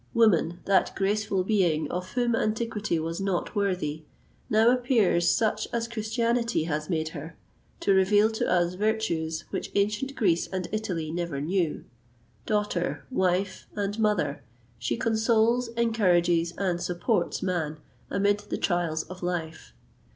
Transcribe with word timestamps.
Woman, 0.15 0.61
that 0.65 0.95
graceful 0.95 1.43
being 1.43 1.87
of 1.91 2.13
whom 2.13 2.35
antiquity 2.35 2.97
was 2.97 3.21
not 3.21 3.53
worthy, 3.55 4.01
now 4.49 4.71
appears 4.71 5.29
such 5.29 5.67
as 5.71 5.87
Christianity 5.87 6.63
has 6.63 6.89
made 6.89 7.09
her, 7.09 7.37
to 7.81 7.93
reveal 7.93 8.31
to 8.31 8.49
us 8.49 8.73
virtues 8.73 9.41
which 9.51 9.71
ancient 9.75 10.15
Greece 10.15 10.47
and 10.47 10.67
Italy 10.71 11.11
never 11.11 11.39
knew. 11.39 11.85
Daughter, 12.47 13.05
wife, 13.11 13.67
and 13.75 13.99
mother, 13.99 14.41
she 14.79 14.97
consoles, 14.97 15.67
encourages, 15.77 16.51
and 16.57 16.81
supports 16.81 17.43
man 17.43 17.77
amid 18.09 18.39
the 18.39 18.57
trials 18.57 19.03
of 19.03 19.21
life. 19.21 19.75